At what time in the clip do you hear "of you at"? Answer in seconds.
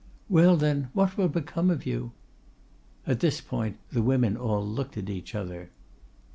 1.69-3.19